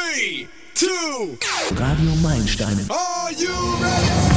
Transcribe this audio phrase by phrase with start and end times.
[0.00, 1.36] Three, two,
[1.76, 2.88] Radio Meilensteine.
[2.90, 3.52] are you
[3.82, 4.30] ready?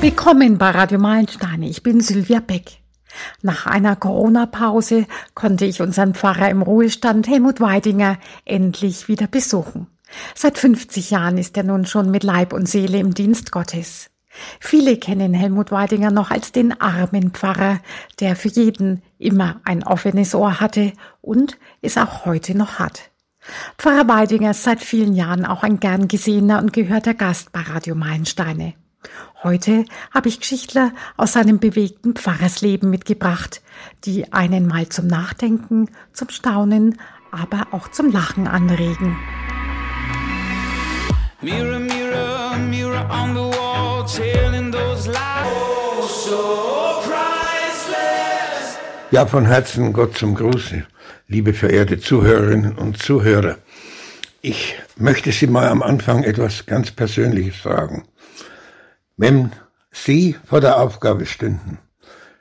[0.00, 1.68] Willkommen bei Radio Meilensteine.
[1.68, 2.78] Ich bin Sylvia Beck.
[3.42, 9.86] Nach einer Corona-Pause konnte ich unseren Pfarrer im Ruhestand Helmut Weidinger endlich wieder besuchen.
[10.34, 14.10] Seit 50 Jahren ist er nun schon mit Leib und Seele im Dienst Gottes.
[14.60, 17.80] Viele kennen Helmut Weidinger noch als den armen Pfarrer,
[18.20, 23.10] der für jeden immer ein offenes Ohr hatte und es auch heute noch hat.
[23.78, 27.94] Pfarrer Weidinger ist seit vielen Jahren auch ein gern gesehener und gehörter Gast bei Radio
[27.94, 28.74] Meilensteine.
[29.44, 33.62] Heute habe ich Geschichtler aus seinem bewegten Pfarrersleben mitgebracht,
[34.04, 36.98] die einen mal zum Nachdenken, zum Staunen,
[37.30, 39.16] aber auch zum Lachen anregen.
[41.40, 45.18] Mirror, mirror, mirror on the wall, telling those lies.
[45.46, 48.76] Oh, so priceless.
[49.12, 50.84] Ja, von Herzen Gott zum Gruße,
[51.28, 53.58] liebe verehrte Zuhörerinnen und Zuhörer.
[54.42, 58.02] Ich möchte Sie mal am Anfang etwas ganz Persönliches fragen.
[59.20, 59.50] Wenn
[59.90, 61.78] Sie vor der Aufgabe stünden,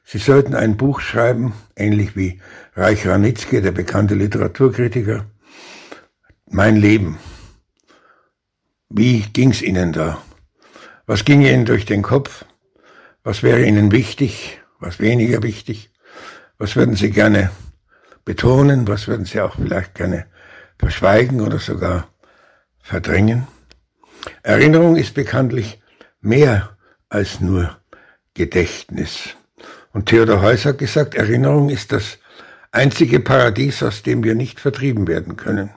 [0.03, 2.39] Sie sollten ein Buch schreiben, ähnlich wie
[2.75, 5.25] Reich Ranitzky, der bekannte Literaturkritiker,
[6.45, 7.17] Mein Leben.
[8.89, 10.22] Wie ging's Ihnen da?
[11.08, 12.45] Was ging Ihnen durch den Kopf?
[13.23, 14.62] Was wäre Ihnen wichtig?
[14.80, 15.91] Was weniger wichtig?
[16.59, 17.50] Was würden Sie gerne
[18.23, 18.88] betonen?
[18.88, 20.28] Was würden Sie auch vielleicht gerne
[20.78, 22.08] verschweigen oder sogar
[22.80, 23.47] verdrängen?
[24.44, 25.81] Erinnerung ist bekanntlich
[26.22, 26.78] mehr
[27.10, 27.78] als nur
[28.34, 29.30] Gedächtnis.
[29.94, 32.20] Und Theodor Heuss hat gesagt, Erinnerung ist das
[32.72, 35.72] einzige Paradies, aus dem wir nicht vertrieben werden können.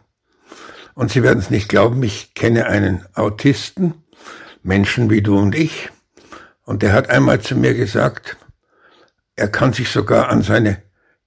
[0.94, 3.94] Und Sie werden es nicht glauben, ich kenne einen Autisten,
[4.62, 5.90] Menschen wie du und ich,
[6.70, 8.36] und der hat einmal zu mir gesagt,
[9.34, 10.82] er kann sich sogar an seine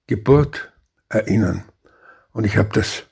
[0.06, 0.72] Geburt
[1.08, 1.64] erinnern.
[2.32, 3.02] Und ich habe das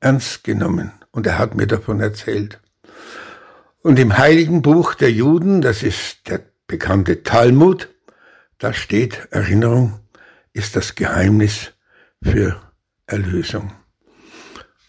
[0.00, 2.60] ernst genommen und er hat mir davon erzählt.
[3.86, 7.88] Und im heiligen Buch der Juden, das ist der bekannte Talmud,
[8.58, 10.00] da steht, Erinnerung
[10.52, 11.70] ist das Geheimnis
[12.20, 12.60] für
[13.06, 13.70] Erlösung.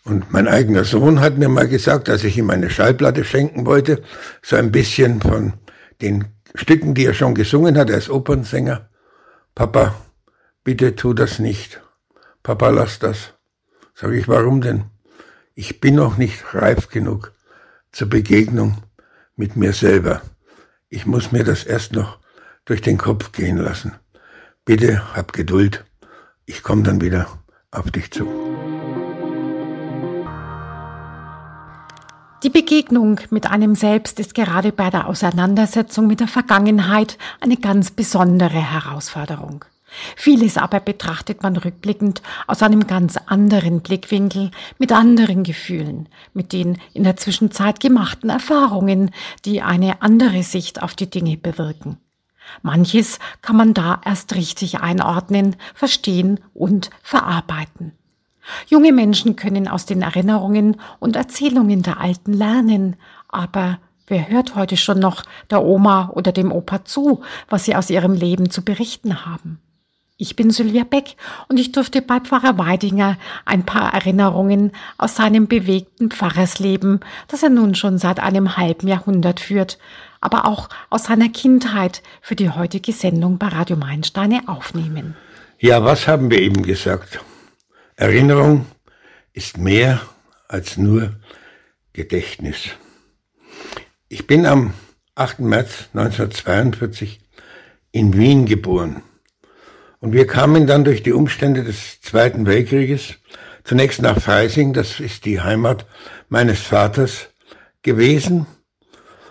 [0.03, 4.01] Und mein eigener Sohn hat mir mal gesagt, als ich ihm eine Schallplatte schenken wollte,
[4.41, 5.53] so ein bisschen von
[6.01, 8.89] den Stücken, die er schon gesungen hat, er ist Opernsänger.
[9.53, 9.93] Papa,
[10.63, 11.83] bitte tu das nicht.
[12.41, 13.35] Papa, lass das.
[13.93, 14.85] Sag ich, warum denn?
[15.53, 17.31] Ich bin noch nicht reif genug
[17.91, 18.81] zur Begegnung
[19.37, 20.21] mit mir selber.
[20.89, 22.19] Ich muss mir das erst noch
[22.65, 23.93] durch den Kopf gehen lassen.
[24.65, 25.85] Bitte hab Geduld.
[26.45, 27.27] Ich komme dann wieder
[27.71, 28.27] auf dich zu.
[32.43, 37.91] Die Begegnung mit einem selbst ist gerade bei der Auseinandersetzung mit der Vergangenheit eine ganz
[37.91, 39.65] besondere Herausforderung.
[40.15, 46.77] Vieles aber betrachtet man rückblickend aus einem ganz anderen Blickwinkel, mit anderen Gefühlen, mit den
[46.93, 49.11] in der Zwischenzeit gemachten Erfahrungen,
[49.45, 51.97] die eine andere Sicht auf die Dinge bewirken.
[52.61, 57.91] Manches kann man da erst richtig einordnen, verstehen und verarbeiten.
[58.67, 62.95] Junge Menschen können aus den Erinnerungen und Erzählungen der Alten lernen,
[63.27, 67.89] aber wer hört heute schon noch der Oma oder dem Opa zu, was sie aus
[67.89, 69.59] ihrem Leben zu berichten haben?
[70.19, 71.15] Ich bin Sylvia Beck
[71.47, 77.49] und ich durfte bei Pfarrer Weidinger ein paar Erinnerungen aus seinem bewegten Pfarrersleben, das er
[77.49, 79.77] nun schon seit einem halben Jahrhundert führt,
[80.19, 85.15] aber auch aus seiner Kindheit für die heutige Sendung bei Radio Meilensteine aufnehmen.
[85.59, 87.19] Ja, was haben wir eben gesagt?
[87.95, 88.65] Erinnerung
[89.33, 90.01] ist mehr
[90.47, 91.11] als nur
[91.93, 92.69] Gedächtnis.
[94.09, 94.73] Ich bin am
[95.13, 95.41] 8.
[95.41, 97.19] März 1942
[97.91, 99.03] in Wien geboren.
[99.99, 103.15] Und wir kamen dann durch die Umstände des Zweiten Weltkrieges
[103.63, 105.85] zunächst nach Freising, das ist die Heimat
[106.29, 107.29] meines Vaters
[107.81, 108.45] gewesen.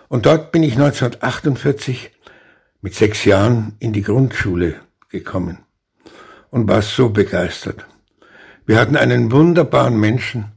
[0.09, 2.11] Und dort bin ich 1948
[2.83, 5.59] mit sechs Jahren in die Grundschule gekommen
[6.51, 7.87] und war so begeistert.
[8.67, 10.53] Wir hatten einen wunderbaren Menschen,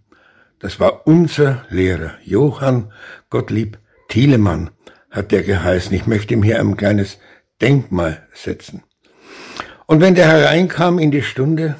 [0.59, 2.91] das war unser Lehrer, Johann
[3.29, 3.77] Gottlieb
[4.09, 4.71] Thielemann
[5.09, 5.93] hat der geheißen.
[5.95, 7.19] Ich möchte ihm hier ein kleines
[7.61, 8.83] Denkmal setzen.
[9.89, 11.75] Und wenn der hereinkam in die Stunde,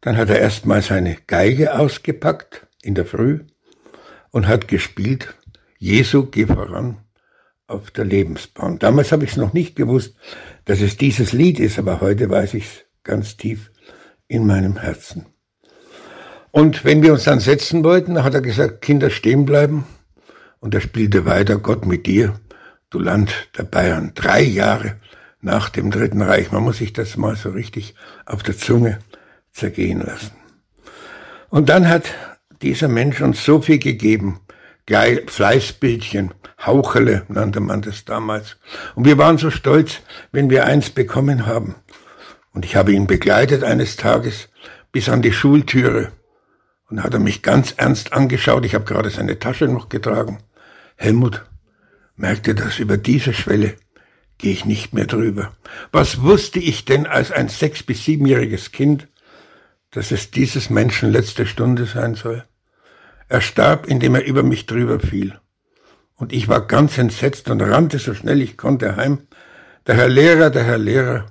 [0.00, 3.40] dann hat er erstmal seine Geige ausgepackt in der Früh
[4.30, 5.34] und hat gespielt,
[5.76, 6.98] Jesu, geh voran
[7.66, 8.78] auf der Lebensbahn.
[8.78, 10.14] Damals habe ich es noch nicht gewusst,
[10.66, 13.72] dass es dieses Lied ist, aber heute weiß ich es ganz tief
[14.28, 15.26] in meinem Herzen.
[16.52, 19.84] Und wenn wir uns dann setzen wollten, hat er gesagt, Kinder stehen bleiben.
[20.60, 22.38] Und er spielte weiter, Gott mit dir,
[22.88, 24.12] du Land der Bayern.
[24.14, 25.00] Drei Jahre
[25.46, 26.50] nach dem Dritten Reich.
[26.50, 27.94] Man muss sich das mal so richtig
[28.26, 28.98] auf der Zunge
[29.52, 30.32] zergehen lassen.
[31.48, 32.12] Und dann hat
[32.62, 34.40] dieser Mensch uns so viel gegeben.
[34.88, 36.34] Fleißbildchen,
[36.64, 38.56] Hauchele nannte man das damals.
[38.96, 40.00] Und wir waren so stolz,
[40.32, 41.76] wenn wir eins bekommen haben.
[42.52, 44.48] Und ich habe ihn begleitet eines Tages
[44.90, 46.10] bis an die Schultüre.
[46.90, 48.64] Und hat er mich ganz ernst angeschaut.
[48.64, 50.38] Ich habe gerade seine Tasche noch getragen.
[50.96, 51.44] Helmut,
[52.16, 53.76] merkte das über diese Schwelle
[54.38, 55.52] gehe ich nicht mehr drüber.
[55.92, 59.08] Was wusste ich denn als ein sechs- bis siebenjähriges Kind,
[59.90, 62.44] dass es dieses Menschen letzte Stunde sein soll?
[63.28, 65.38] Er starb, indem er über mich drüber fiel.
[66.14, 69.26] Und ich war ganz entsetzt und rannte so schnell ich konnte heim.
[69.86, 71.26] Der Herr Lehrer, der Herr Lehrer,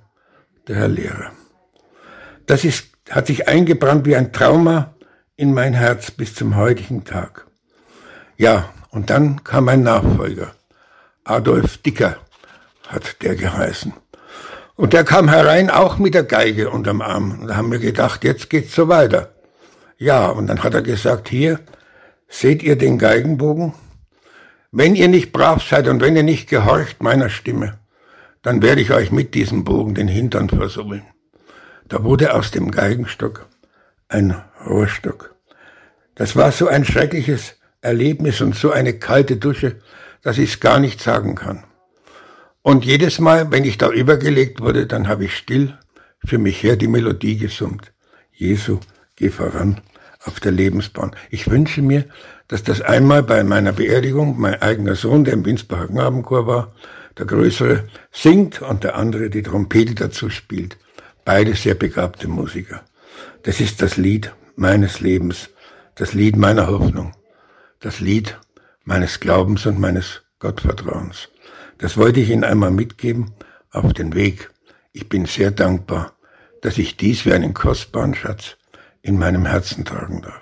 [0.67, 1.31] der Herr Lehrer.
[2.45, 4.95] Das ist, hat sich eingebrannt wie ein Trauma
[5.35, 7.47] in mein Herz bis zum heutigen Tag.
[8.37, 10.53] Ja, und dann kam ein Nachfolger,
[11.23, 12.17] Adolf Dicker
[12.87, 13.93] hat der geheißen.
[14.75, 17.39] Und der kam herein auch mit der Geige unterm Arm.
[17.41, 19.33] Und da haben wir gedacht, jetzt geht's so weiter.
[19.97, 21.59] Ja, und dann hat er gesagt, hier,
[22.27, 23.73] seht ihr den Geigenbogen?
[24.71, 27.79] Wenn ihr nicht brav seid und wenn ihr nicht gehorcht meiner Stimme,
[28.41, 31.03] dann werde ich euch mit diesem Bogen den Hintern versohlen.
[31.87, 33.47] Da wurde aus dem Geigenstock
[34.09, 34.35] ein
[34.67, 35.35] Rohrstock.
[36.15, 39.77] Das war so ein schreckliches Erlebnis und so eine kalte Dusche,
[40.21, 41.63] dass ich es gar nicht sagen kann.
[42.65, 45.77] Und jedes Mal, wenn ich da übergelegt wurde, dann habe ich still
[46.25, 47.93] für mich her die Melodie gesummt.
[48.31, 48.79] Jesu,
[49.15, 49.81] geh voran
[50.23, 51.15] auf der Lebensbahn.
[51.29, 52.05] Ich wünsche mir,
[52.47, 56.73] dass das einmal bei meiner Beerdigung mein eigener Sohn, der im Winsbacher Knabenchor war,
[57.19, 60.75] der Größere, singt und der andere die Trompete dazu spielt.
[61.23, 62.81] Beide sehr begabte Musiker.
[63.43, 65.49] Das ist das Lied meines Lebens,
[65.93, 67.13] das Lied meiner Hoffnung,
[67.79, 68.39] das Lied
[68.85, 71.29] meines Glaubens und meines Gottvertrauens.
[71.77, 73.31] Das wollte ich Ihnen einmal mitgeben
[73.71, 74.51] auf den Weg.
[74.93, 76.13] Ich bin sehr dankbar,
[76.61, 78.55] dass ich dies wie einen kostbaren Schatz
[79.01, 80.41] in meinem Herzen tragen darf.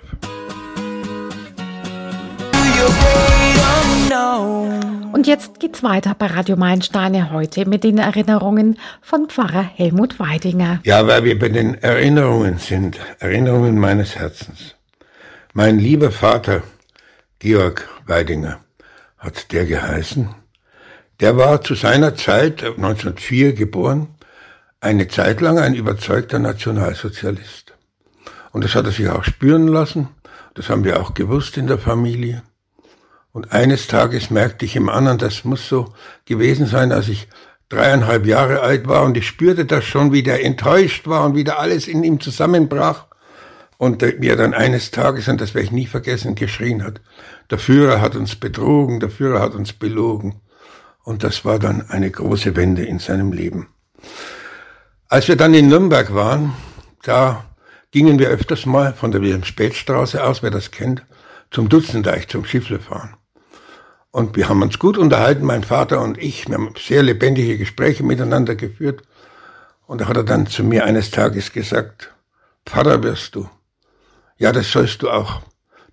[5.12, 10.80] Und jetzt geht's weiter bei Radio Meilensteine heute mit den Erinnerungen von Pfarrer Helmut Weidinger.
[10.84, 14.74] Ja, weil wir bei den Erinnerungen sind, Erinnerungen meines Herzens.
[15.52, 16.62] Mein lieber Vater,
[17.38, 18.60] Georg Weidinger,
[19.18, 20.28] hat der geheißen,
[21.20, 24.08] der war zu seiner Zeit, 1904 geboren,
[24.80, 27.74] eine Zeit lang ein überzeugter Nationalsozialist.
[28.52, 30.08] Und das hat er sich auch spüren lassen.
[30.54, 32.42] Das haben wir auch gewusst in der Familie.
[33.32, 35.92] Und eines Tages merkte ich im anderen, das muss so
[36.24, 37.26] gewesen sein, als ich
[37.68, 41.44] dreieinhalb Jahre alt war und ich spürte das schon, wie der enttäuscht war und wie
[41.44, 43.06] da alles in ihm zusammenbrach.
[43.76, 47.00] Und wie er dann eines Tages, und das werde ich nie vergessen, geschrien hat,
[47.50, 50.40] der Führer hat uns betrogen, der Führer hat uns belogen.
[51.04, 53.68] Und das war dann eine große Wende in seinem Leben.
[55.08, 56.54] Als wir dann in Nürnberg waren,
[57.02, 57.44] da
[57.92, 61.04] gingen wir öfters mal von der Wilhelm-Späth-Straße aus, wer das kennt,
[61.50, 63.14] zum Dutzendeich, zum Schifflefahren.
[64.10, 66.48] Und wir haben uns gut unterhalten, mein Vater und ich.
[66.48, 69.02] Wir haben sehr lebendige Gespräche miteinander geführt.
[69.86, 72.14] Und da hat er dann zu mir eines Tages gesagt,
[72.64, 73.48] Pfarrer wirst du.
[74.38, 75.42] Ja, das sollst du auch.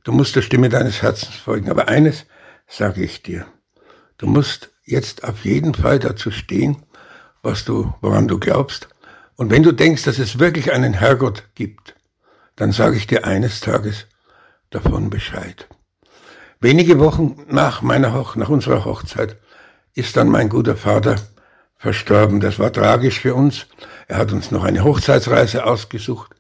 [0.04, 1.70] Du musst der Stimme deines Herzens folgen.
[1.70, 2.26] Aber eines
[2.68, 3.46] sage ich dir.
[4.18, 6.84] Du musst jetzt auf jeden Fall dazu stehen,
[7.42, 8.88] was du, woran du glaubst.
[9.36, 11.96] Und wenn du denkst, dass es wirklich einen Herrgott gibt,
[12.56, 14.06] dann sage ich dir eines Tages
[14.70, 15.68] davon Bescheid.
[16.60, 19.38] Wenige Wochen nach meiner Hoch, nach unserer Hochzeit
[19.96, 21.16] ist dann mein guter Vater
[21.78, 22.40] verstorben.
[22.40, 23.66] Das war tragisch für uns.
[24.08, 26.36] Er hat uns noch eine Hochzeitsreise ausgesucht.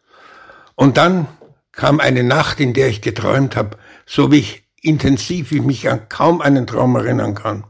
[0.75, 1.27] Und dann
[1.71, 5.89] kam eine Nacht, in der ich geträumt habe, so wie ich intensiv, wie ich mich
[5.89, 7.63] an kaum einen Traum erinnern kann.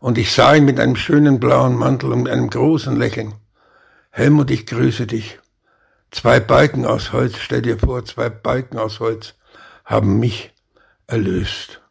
[0.00, 3.34] Und ich sah ihn mit einem schönen blauen Mantel und einem großen Lächeln.
[4.10, 5.38] Helmut, ich grüße dich.
[6.10, 9.34] Zwei Balken aus Holz, stell dir vor, zwei Balken aus Holz
[9.84, 10.52] haben mich
[11.06, 11.82] erlöst.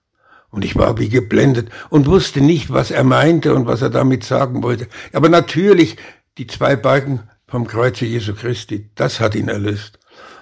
[0.49, 4.23] Und ich war wie geblendet und wusste nicht, was er meinte und was er damit
[4.23, 4.87] sagen wollte.
[5.13, 5.97] Aber natürlich,
[6.37, 9.99] die zwei Balken vom Kreuze Jesu Christi, das hat ihn erlöst.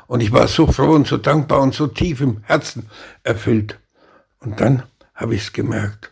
[0.07, 2.89] Und ich war so froh und so dankbar und so tief im Herzen
[3.23, 3.77] erfüllt.
[4.39, 4.83] Und dann
[5.13, 6.11] habe ich es gemerkt.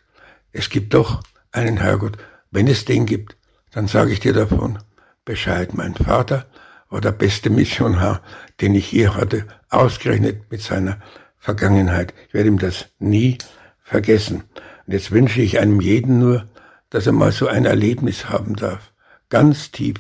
[0.52, 1.24] Es gibt doch
[1.56, 2.18] einen Herrgott.
[2.52, 3.36] Wenn es den gibt,
[3.72, 4.80] dann sage ich dir davon
[5.26, 5.74] Bescheid.
[5.74, 6.46] Mein Vater
[6.90, 8.22] war der beste Missionar,
[8.62, 11.00] den ich je hatte, ausgerechnet mit seiner
[11.38, 12.14] Vergangenheit.
[12.28, 13.38] Ich werde ihm das nie
[13.84, 14.44] vergessen.
[14.86, 16.48] Und jetzt wünsche ich einem jeden nur,
[16.90, 18.94] dass er mal so ein Erlebnis haben darf.
[19.30, 19.96] Ganz tief,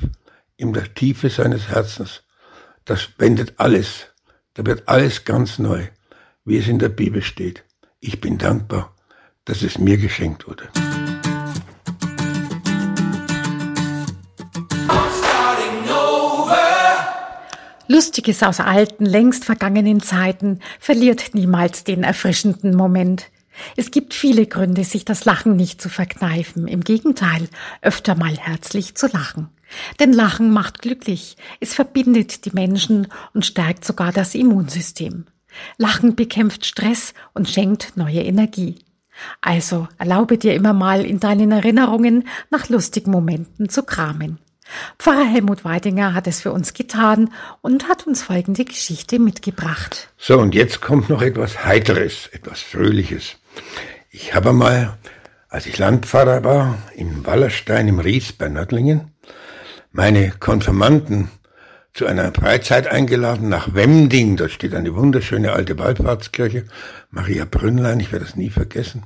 [0.57, 2.23] in der Tiefe seines Herzens.
[2.85, 4.07] Das wendet alles
[4.55, 5.83] Da wird alles ganz neu,
[6.45, 7.65] wie es in der Bibel steht.
[7.99, 8.95] Ich bin dankbar,
[9.43, 10.69] dass es mir geschenkt wurde.
[17.87, 23.27] Lustiges aus alten, längst vergangenen Zeiten verliert niemals den erfrischenden Moment.
[23.75, 26.67] Es gibt viele Gründe, sich das Lachen nicht zu verkneifen.
[26.67, 27.47] Im Gegenteil,
[27.81, 29.49] öfter mal herzlich zu lachen.
[29.99, 31.37] Denn Lachen macht glücklich.
[31.59, 35.25] Es verbindet die Menschen und stärkt sogar das Immunsystem.
[35.77, 38.79] Lachen bekämpft Stress und schenkt neue Energie.
[39.41, 44.39] Also erlaube dir immer mal in deinen Erinnerungen nach lustigen Momenten zu kramen.
[44.97, 47.31] Pfarrer Helmut Weidinger hat es für uns getan
[47.61, 50.09] und hat uns folgende Geschichte mitgebracht.
[50.17, 53.35] So, und jetzt kommt noch etwas Heiteres, etwas Fröhliches.
[54.09, 54.97] Ich habe mal,
[55.49, 59.11] als ich Landpfarrer war, im Wallerstein im Ries bei Nördlingen,
[59.91, 61.29] meine Konfirmanden
[61.93, 64.35] zu einer Freizeit eingeladen nach Wemding.
[64.35, 66.65] Da steht eine wunderschöne alte Wallfahrtskirche,
[67.09, 69.03] Maria Brünnlein, ich werde das nie vergessen.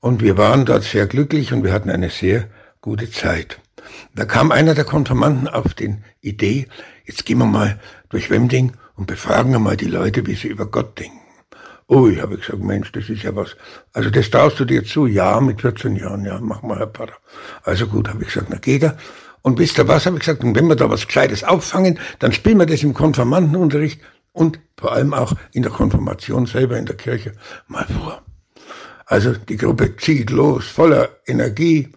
[0.00, 2.48] Und wir waren dort sehr glücklich und wir hatten eine sehr
[2.80, 3.60] gute Zeit.
[4.14, 6.66] Da kam einer der Konfirmanden auf den Idee,
[7.04, 10.66] jetzt gehen wir mal durch Wemding und befragen wir mal die Leute, wie sie über
[10.66, 11.18] Gott denken.
[11.86, 13.56] Oh, ich habe gesagt, Mensch, das ist ja was.
[13.92, 15.06] Also das traust du dir zu?
[15.06, 17.16] Ja, mit 14 Jahren, ja, mach mal, Herr Pfarrer.
[17.64, 18.96] Also gut, habe ich gesagt, na geht er.
[19.42, 22.32] Und wisst ihr was, habe ich gesagt, und wenn wir da was Gescheites auffangen, dann
[22.32, 24.00] spielen wir das im Konfirmandenunterricht
[24.32, 27.32] und vor allem auch in der Konfirmation selber in der Kirche
[27.66, 28.22] mal vor.
[29.06, 31.88] Also die Gruppe zieht los, voller Energie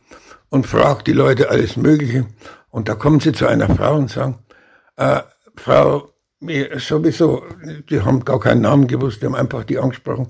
[0.53, 2.27] und fragt die Leute alles Mögliche.
[2.69, 4.37] Und da kommen sie zu einer Frau und sagen,
[4.97, 5.21] äh,
[5.55, 6.13] Frau,
[6.77, 7.43] sowieso,
[7.89, 10.27] die haben gar keinen Namen gewusst, die haben einfach die angesprochen.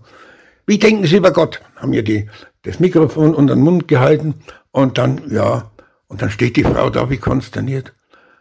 [0.65, 1.61] Wie denken Sie über Gott?
[1.75, 2.29] Haben mir die,
[2.61, 4.35] das Mikrofon unter den Mund gehalten
[4.71, 5.71] und dann, ja,
[6.07, 7.93] und dann steht die Frau da wie konsterniert.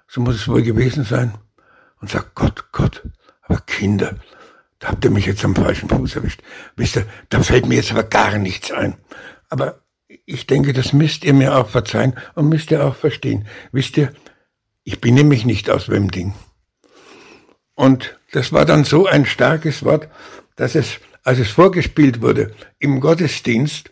[0.07, 1.35] So muss es wohl gewesen sein.
[2.01, 3.03] Und sagt, Gott, Gott,
[3.43, 4.15] aber Kinder,
[4.79, 6.45] da habt ihr mich jetzt am falschen Fuß erwischt.
[6.77, 8.95] Wisst ihr, da fällt mir jetzt aber gar nichts ein.
[9.49, 9.83] Aber
[10.25, 13.47] ich denke, das müsst ihr mir auch verzeihen und müsst ihr auch verstehen.
[13.73, 14.13] Wisst ihr,
[14.85, 16.35] ich bin nämlich nicht aus Wemding.
[17.75, 20.09] Und das war dann so ein starkes Wort,
[20.57, 23.91] dass es, als es vorgespielt wurde im Gottesdienst,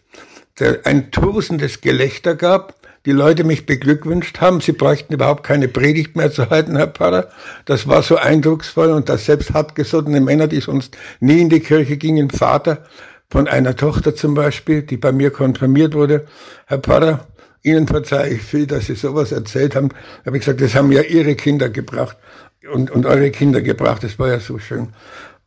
[0.85, 2.75] ein tosendes Gelächter gab,
[3.07, 4.61] die Leute mich beglückwünscht haben.
[4.61, 7.31] Sie bräuchten überhaupt keine Predigt mehr zu halten, Herr Pfarrer.
[7.65, 11.97] Das war so eindrucksvoll und dass selbst hartgesottene Männer, die sonst nie in die Kirche
[11.97, 12.85] gingen, Vater
[13.31, 16.27] von einer Tochter zum Beispiel, die bei mir konfirmiert wurde,
[16.67, 17.27] Herr Pfarrer,
[17.63, 19.91] Ihnen verzeihe ich viel, dass Sie sowas erzählt haben.
[20.25, 22.17] Habe ich gesagt, das haben ja Ihre Kinder gebracht
[22.73, 24.03] und, und eure Kinder gebracht.
[24.03, 24.89] Das war ja so schön.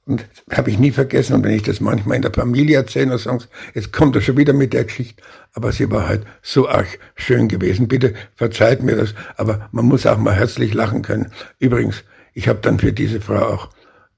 [0.05, 1.33] Und habe ich nie vergessen.
[1.33, 4.21] Und wenn ich das manchmal in der Familie erzähle, dann sagen sie, jetzt kommt er
[4.21, 5.23] schon wieder mit der Geschichte.
[5.53, 7.87] Aber sie war halt so arg schön gewesen.
[7.87, 9.15] Bitte verzeiht mir das.
[9.37, 11.31] Aber man muss auch mal herzlich lachen können.
[11.57, 13.69] Übrigens, ich habe dann für diese Frau auch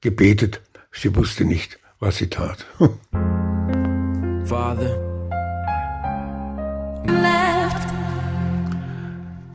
[0.02, 0.62] gebetet.
[0.92, 2.66] Sie wusste nicht, was sie tat.
[4.76, 5.00] Father.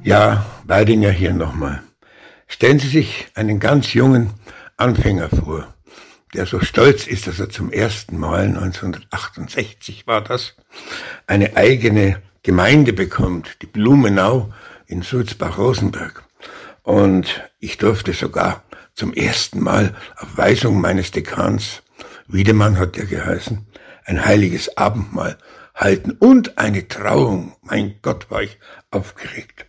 [0.02, 1.82] Ja, Weidinger hier nochmal.
[2.48, 4.30] Stellen Sie sich einen ganz jungen
[4.76, 5.72] Anfänger vor,
[6.34, 10.54] der so stolz ist, dass er zum ersten Mal 1968 war das,
[11.26, 14.52] eine eigene Gemeinde bekommt, die Blumenau
[14.86, 16.24] in Sulzbach-Rosenberg.
[16.82, 21.82] Und ich durfte sogar zum ersten Mal auf Weisung meines Dekans,
[22.26, 23.66] Wiedemann hat der geheißen,
[24.10, 25.38] ein heiliges Abendmahl
[25.72, 27.56] halten und eine Trauung.
[27.62, 28.58] Mein Gott, war ich
[28.90, 29.66] aufgeregt.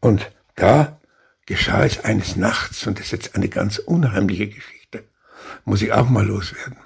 [0.00, 1.00] Und da
[1.46, 5.04] geschah es eines Nachts, und das ist jetzt eine ganz unheimliche Geschichte,
[5.64, 6.76] muss ich auch mal loswerden.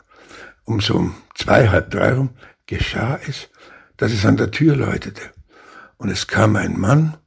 [0.64, 2.30] Um so um zwei, halb drei rum
[2.64, 3.50] geschah es,
[3.98, 5.22] dass es an der Tür läutete.
[5.98, 7.18] Und es kam ein Mann,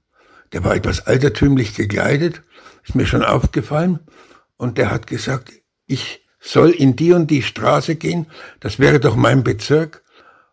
[0.51, 2.41] der war etwas altertümlich gekleidet,
[2.83, 3.99] ist mir schon aufgefallen,
[4.57, 5.53] und der hat gesagt,
[5.85, 8.27] ich soll in die und die Straße gehen,
[8.59, 10.01] das wäre doch mein Bezirk,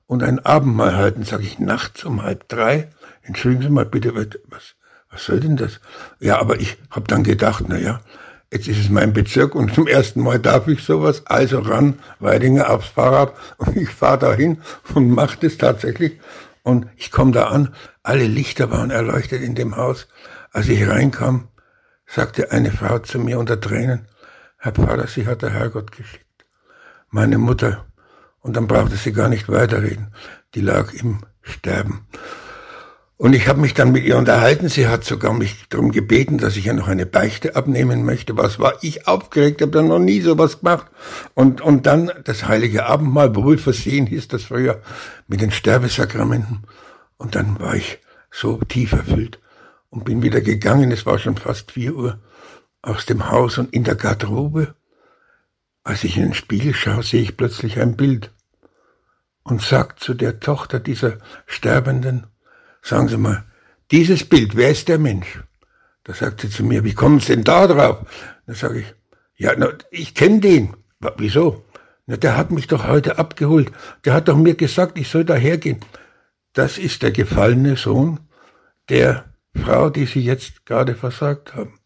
[0.06, 2.88] und ein Abendmahl halten, sage ich, nachts um halb drei.
[3.22, 4.74] Entschuldigen Sie mal bitte, was,
[5.10, 5.80] was soll denn das?
[6.20, 8.00] Ja, aber ich habe dann gedacht, na ja,
[8.52, 12.70] jetzt ist es mein Bezirk und zum ersten Mal darf ich sowas, also ran, Weidinger
[12.70, 14.58] aufs Fahrrad und ich fahre dahin
[14.94, 16.20] und mache das tatsächlich.
[16.62, 20.08] Und ich komme da an, alle Lichter waren erleuchtet in dem Haus.
[20.52, 21.48] Als ich reinkam,
[22.06, 24.06] sagte eine Frau zu mir unter Tränen,
[24.56, 26.24] Herr Pfarrer, Sie hat der Herrgott geschickt.
[27.10, 27.86] Meine Mutter.
[28.40, 30.12] Und dann brauchte sie gar nicht weiterreden.
[30.54, 32.06] Die lag im Sterben.
[33.18, 34.68] Und ich habe mich dann mit ihr unterhalten.
[34.68, 38.36] Sie hat sogar mich darum gebeten, dass ich ja noch eine Beichte abnehmen möchte.
[38.36, 39.62] Was war ich aufgeregt?
[39.62, 40.86] Habe dann noch nie sowas gemacht.
[41.34, 44.82] Und, und dann das heilige Abendmahl, wohl versehen hieß das früher,
[45.28, 46.64] mit den Sterbesakramenten.
[47.16, 49.40] Und dann war ich so tief erfüllt
[49.88, 50.92] und bin wieder gegangen.
[50.92, 52.18] Es war schon fast vier Uhr
[52.86, 54.74] aus dem Haus und in der Garderobe
[55.82, 58.32] Als ich in den Spiegel schaue, sehe ich plötzlich ein Bild
[59.44, 62.26] und sag zu der Tochter dieser Sterbenden,
[62.82, 63.44] sagen Sie mal,
[63.92, 65.40] dieses Bild, wer ist der Mensch?
[66.02, 67.98] Da sagt sie zu mir, wie kommen Sie denn da drauf?
[68.46, 68.94] Da sage ich,
[69.36, 70.76] ja, na, ich kenne den.
[71.18, 71.64] Wieso?
[72.06, 73.70] Na, der hat mich doch heute abgeholt.
[74.04, 75.80] Der hat doch mir gesagt, ich soll da hergehen.
[76.52, 78.20] Das ist der gefallene Sohn
[78.88, 79.24] der
[79.54, 81.78] Frau, die Sie jetzt gerade versagt haben.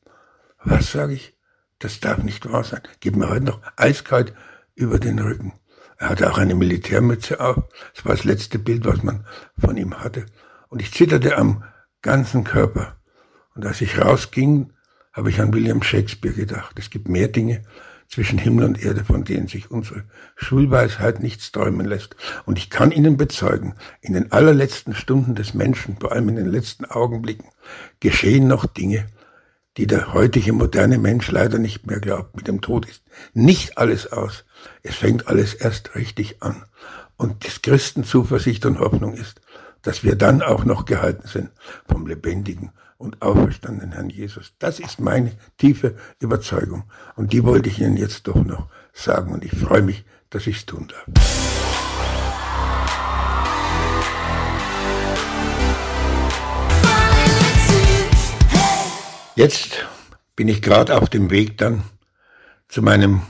[0.65, 1.35] Was sage ich?
[1.79, 2.83] Das darf nicht wahr sein.
[3.01, 4.35] Gib mir heute noch eiskalt
[4.75, 5.55] über den Rücken.
[5.97, 7.65] Er hatte auch eine Militärmütze auf.
[7.95, 9.27] Das war das letzte Bild, was man
[9.59, 10.27] von ihm hatte.
[10.69, 11.65] Und ich zitterte am
[12.03, 12.97] ganzen Körper.
[13.55, 14.73] Und als ich rausging,
[15.13, 16.79] habe ich an William Shakespeare gedacht.
[16.79, 17.63] Es gibt mehr Dinge
[18.09, 20.05] zwischen Himmel und Erde, von denen sich unsere
[20.37, 22.17] Schulweisheit nichts träumen lässt.
[22.45, 26.51] Und ich kann Ihnen bezeugen, in den allerletzten Stunden des Menschen, vor allem in den
[26.51, 27.47] letzten Augenblicken,
[28.01, 29.07] geschehen noch Dinge,
[29.77, 32.37] die der heutige moderne Mensch leider nicht mehr glaubt.
[32.37, 33.03] Mit dem Tod ist
[33.35, 34.45] nicht alles aus.
[34.83, 36.65] Es fängt alles erst richtig an.
[37.17, 39.41] Und das Christen Zuversicht und Hoffnung ist,
[39.83, 41.51] dass wir dann auch noch gehalten sind
[41.89, 44.53] vom lebendigen und auferstandenen Herrn Jesus.
[44.59, 46.85] Das ist meine tiefe Überzeugung.
[47.17, 49.33] Und die wollte ich Ihnen jetzt doch noch sagen.
[49.33, 51.60] Und ich freue mich, dass ich es tun darf.
[59.37, 59.87] Jetzt
[60.35, 61.85] bin ich gerade auf dem Weg dann
[62.69, 63.23] zu meinem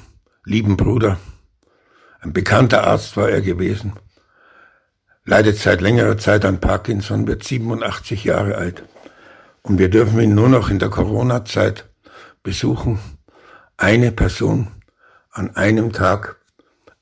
[0.45, 1.19] lieben Bruder.
[2.21, 3.93] Ein bekannter Arzt war er gewesen.
[5.25, 8.83] Leidet seit längerer Zeit an Parkinson, wird 87 Jahre alt.
[9.63, 11.87] Und wir dürfen ihn nur noch in der Corona-Zeit
[12.43, 12.99] besuchen.
[13.77, 14.69] Eine Person
[15.31, 16.37] an einem Tag,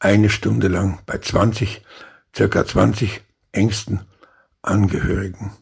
[0.00, 1.84] eine Stunde lang bei 20,
[2.36, 4.00] circa 20 engsten
[4.60, 5.52] Angehörigen.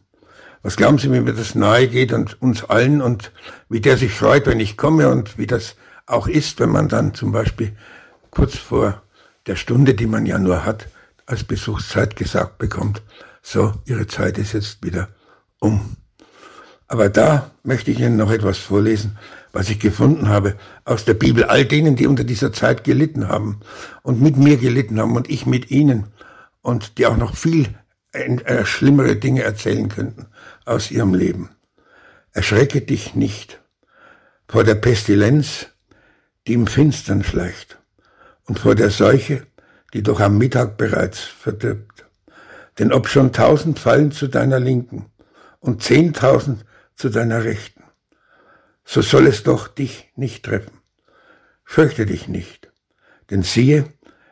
[0.67, 3.31] Was glauben Sie, wie mir das nahe geht und uns allen und
[3.69, 7.13] wie der sich freut, wenn ich komme und wie das auch ist, wenn man dann
[7.13, 7.71] zum Beispiel
[8.31, 9.01] kurz vor
[9.45, 10.89] der Stunde, die man ja nur hat,
[11.25, 13.01] als Besuchszeit gesagt bekommt,
[13.41, 15.07] so, Ihre Zeit ist jetzt wieder
[15.59, 15.95] um.
[16.89, 19.17] Aber da möchte ich Ihnen noch etwas vorlesen,
[19.53, 23.61] was ich gefunden habe aus der Bibel, all denen, die unter dieser Zeit gelitten haben
[24.03, 26.07] und mit mir gelitten haben und ich mit ihnen
[26.61, 27.69] und die auch noch viel
[28.17, 30.27] äh, schlimmere Dinge erzählen könnten
[30.65, 31.49] aus ihrem Leben.
[32.31, 33.61] Erschrecke dich nicht
[34.47, 35.67] vor der Pestilenz,
[36.45, 37.79] die im Finstern schleicht,
[38.45, 39.45] und vor der Seuche,
[39.93, 42.05] die doch am Mittag bereits verdirbt.
[42.79, 45.07] Denn ob schon tausend fallen zu deiner Linken
[45.59, 47.83] und zehntausend zu deiner Rechten.
[48.85, 50.79] So soll es doch dich nicht treffen.
[51.65, 52.71] Fürchte dich nicht,
[53.29, 53.85] denn siehe,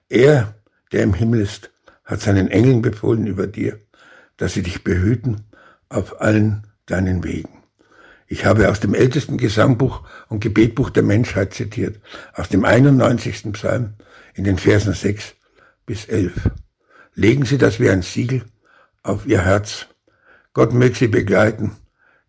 [0.08, 0.56] er,
[0.92, 1.72] der im Himmel ist,
[2.06, 3.80] hat seinen Engeln befohlen über dir,
[4.38, 5.46] dass sie dich behüten
[5.90, 7.64] auf allen deinen Wegen.
[8.28, 12.00] Ich habe aus dem ältesten Gesangbuch und Gebetbuch der Menschheit zitiert,
[12.34, 13.52] aus dem 91.
[13.54, 13.94] Psalm
[14.34, 15.36] in den Versen 6
[15.86, 16.52] bis 11.
[17.14, 18.44] Legen Sie das wie ein Siegel
[19.04, 19.88] auf Ihr Herz.
[20.54, 21.76] Gott möge Sie begleiten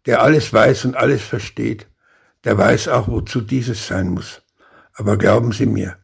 [0.07, 1.87] der alles weiß und alles versteht,
[2.45, 4.41] der weiß auch, wozu dieses sein muss.
[4.95, 5.97] Aber glauben Sie mir,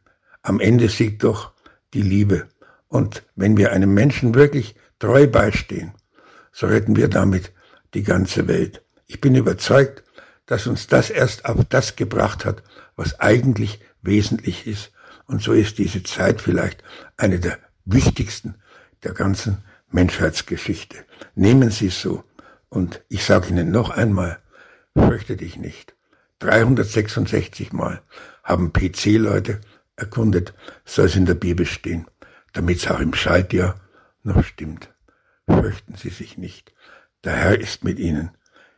[0.42, 1.52] am Ende siegt doch
[1.94, 2.48] die Liebe.
[2.92, 5.94] Und wenn wir einem Menschen wirklich treu beistehen,
[6.52, 7.50] so retten wir damit
[7.94, 8.82] die ganze Welt.
[9.06, 10.04] Ich bin überzeugt,
[10.44, 12.62] dass uns das erst auf das gebracht hat,
[12.94, 14.92] was eigentlich wesentlich ist.
[15.24, 16.84] Und so ist diese Zeit vielleicht
[17.16, 18.56] eine der wichtigsten
[19.04, 20.98] der ganzen Menschheitsgeschichte.
[21.34, 22.24] Nehmen Sie es so.
[22.68, 24.38] Und ich sage Ihnen noch einmal,
[24.94, 25.94] fürchte dich nicht.
[26.40, 28.02] 366 Mal
[28.44, 29.60] haben PC-Leute
[29.96, 30.52] erkundet,
[30.84, 32.06] soll es in der Bibel stehen,
[32.52, 33.76] damit es auch im Schaltjahr
[34.22, 34.90] noch stimmt.
[35.46, 36.72] Fürchten Sie sich nicht.
[37.24, 38.30] Der Herr ist mit Ihnen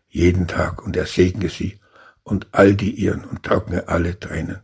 [0.08, 1.78] jeden Tag und er segne Sie
[2.22, 4.60] und all die Ihren und trockne alle Tränen.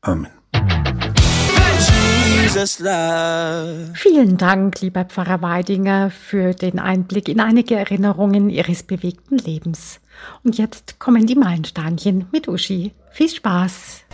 [0.00, 0.30] Amen.
[3.94, 10.00] Vielen Dank, lieber Pfarrer Weidinger, für den Einblick in einige Erinnerungen Ihres bewegten Lebens.
[10.42, 12.92] Und jetzt kommen die Meilensteinchen mit Uschi.
[13.10, 14.04] Viel Spaß!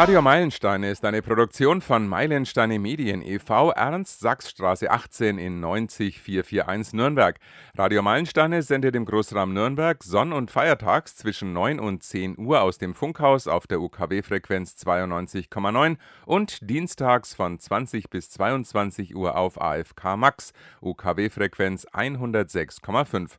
[0.00, 3.72] Radio Meilensteine ist eine Produktion von Meilensteine Medien e.V.
[3.72, 7.38] Ernst Sachsstraße 18 in 90441 Nürnberg.
[7.76, 12.78] Radio Meilensteine sendet im Großraum Nürnberg sonn- und feiertags zwischen 9 und 10 Uhr aus
[12.78, 20.16] dem Funkhaus auf der UKW-Frequenz 92,9 und dienstags von 20 bis 22 Uhr auf AFK
[20.16, 23.32] Max, UKW-Frequenz 106,5.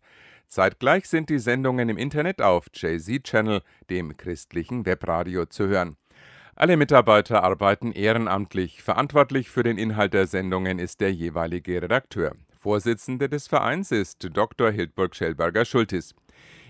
[0.47, 5.97] Zeitgleich sind die Sendungen im Internet auf JZ Channel, dem christlichen Webradio, zu hören.
[6.55, 8.83] Alle Mitarbeiter arbeiten ehrenamtlich.
[8.83, 12.35] Verantwortlich für den Inhalt der Sendungen ist der jeweilige Redakteur.
[12.59, 14.69] Vorsitzende des Vereins ist Dr.
[14.69, 16.13] Hildburg Schellberger-Schultis.